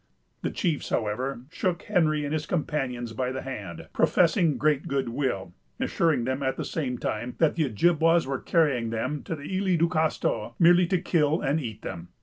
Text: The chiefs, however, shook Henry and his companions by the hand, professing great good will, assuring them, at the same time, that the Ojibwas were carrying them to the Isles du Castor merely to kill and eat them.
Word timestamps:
The 0.41 0.49
chiefs, 0.49 0.89
however, 0.89 1.41
shook 1.51 1.83
Henry 1.83 2.23
and 2.25 2.33
his 2.33 2.47
companions 2.47 3.13
by 3.13 3.31
the 3.31 3.43
hand, 3.43 3.87
professing 3.93 4.57
great 4.57 4.87
good 4.87 5.09
will, 5.09 5.53
assuring 5.79 6.23
them, 6.23 6.41
at 6.41 6.57
the 6.57 6.65
same 6.65 6.97
time, 6.97 7.35
that 7.37 7.53
the 7.53 7.65
Ojibwas 7.69 8.25
were 8.25 8.39
carrying 8.41 8.89
them 8.89 9.21
to 9.21 9.35
the 9.35 9.43
Isles 9.55 9.77
du 9.77 9.87
Castor 9.87 10.53
merely 10.57 10.87
to 10.87 10.97
kill 10.99 11.41
and 11.41 11.59
eat 11.59 11.83
them. 11.83 12.07